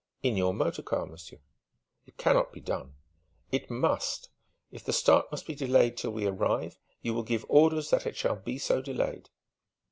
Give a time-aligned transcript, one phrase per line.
[0.23, 1.37] "In your motor car, monsieur."
[2.07, 2.95] "It cannot be done."
[3.51, 4.29] "It must!
[4.71, 8.15] If the start must be delayed till we arrive, you will give orders that it
[8.17, 9.29] shall be so delayed."